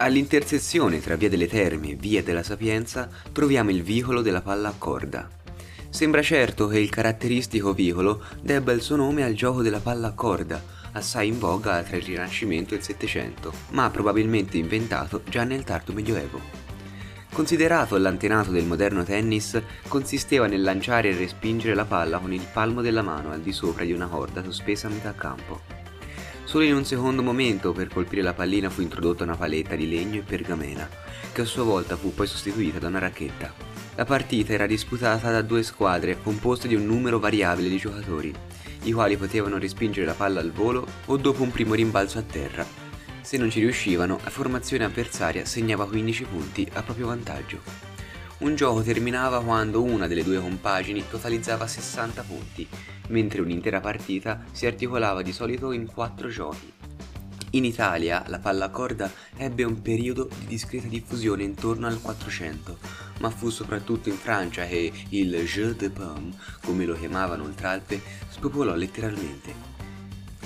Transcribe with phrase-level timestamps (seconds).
[0.00, 4.74] All'intersezione tra Via delle Terme e Via della Sapienza troviamo il vicolo della palla a
[4.78, 5.28] corda.
[5.90, 10.12] Sembra certo che il caratteristico vicolo debba il suo nome al gioco della palla a
[10.12, 10.62] corda,
[10.92, 15.92] assai in voga tra il Rinascimento e il Settecento, ma probabilmente inventato già nel tardo
[15.92, 16.40] Medioevo.
[17.32, 22.82] Considerato l'antenato del moderno tennis, consisteva nel lanciare e respingere la palla con il palmo
[22.82, 25.77] della mano al di sopra di una corda sospesa a metà campo.
[26.48, 30.20] Solo in un secondo momento per colpire la pallina fu introdotta una paletta di legno
[30.20, 30.88] e pergamena,
[31.30, 33.52] che a sua volta fu poi sostituita da una racchetta.
[33.96, 38.34] La partita era disputata da due squadre composte di un numero variabile di giocatori,
[38.84, 42.64] i quali potevano respingere la palla al volo o dopo un primo rimbalzo a terra,
[43.20, 47.87] se non ci riuscivano, la formazione avversaria segnava 15 punti a proprio vantaggio.
[48.38, 52.68] Un gioco terminava quando una delle due compagini totalizzava 60 punti,
[53.08, 56.72] mentre un'intera partita si articolava di solito in 4 giochi.
[57.52, 62.78] In Italia la palla corda ebbe un periodo di discreta diffusione intorno al 400,
[63.18, 66.30] ma fu soprattutto in Francia che il jeu de paume,
[66.62, 69.77] come lo chiamavano oltralpe, spopolò letteralmente.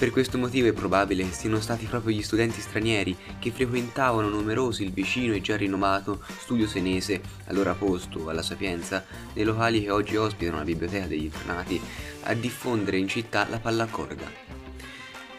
[0.02, 4.90] Per questo motivo è probabile siano stati proprio gli studenti stranieri che frequentavano numerosi il
[4.90, 10.56] vicino e già rinomato studio senese, allora posto alla Sapienza, nei locali che oggi ospitano
[10.56, 11.80] la biblioteca degli internati,
[12.22, 14.28] a diffondere in città la palla a corda.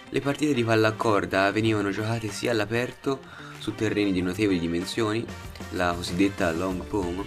[0.08, 3.19] Le partite di palla a corda venivano giocate sia all'aperto,
[3.58, 5.25] su terreni di notevoli dimensioni,
[5.72, 7.22] la cosiddetta long pong,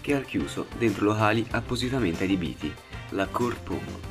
[0.00, 2.74] che al chiuso, dentro locali appositamente adibiti,
[3.10, 4.09] la court pong.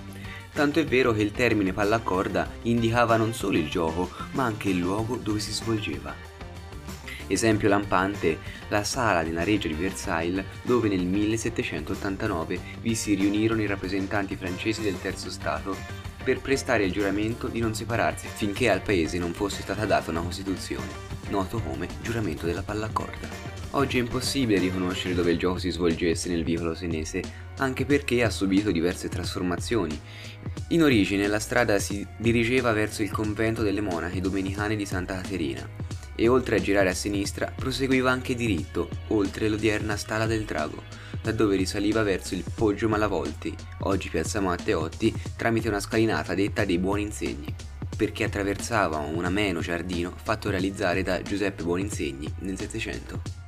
[0.60, 4.44] Tanto è vero che il termine palla a corda indicava non solo il gioco, ma
[4.44, 6.14] anche il luogo dove si svolgeva.
[7.28, 13.68] Esempio lampante, la sala della Reggia di Versailles, dove nel 1789 vi si riunirono i
[13.68, 15.78] rappresentanti francesi del Terzo Stato
[16.22, 20.20] per prestare il giuramento di non separarsi finché al paese non fosse stata data una
[20.20, 20.92] Costituzione,
[21.30, 23.59] noto come giuramento della palla a corda.
[23.72, 27.22] Oggi è impossibile riconoscere dove il gioco si svolgesse nel vicolo senese,
[27.58, 30.00] anche perché ha subito diverse trasformazioni.
[30.70, 35.70] In origine la strada si dirigeva verso il convento delle monache domenicane di Santa Caterina
[36.16, 40.82] e oltre a girare a sinistra proseguiva anche diritto, oltre l'odierna Stala del Drago,
[41.22, 46.80] da dove risaliva verso il Poggio Malavolti, oggi Piazza Matteotti, tramite una scalinata detta dei
[46.80, 47.54] Buoni Insegni,
[47.96, 53.39] perché attraversava un ameno giardino fatto realizzare da Giuseppe Buoninsegni nel Settecento.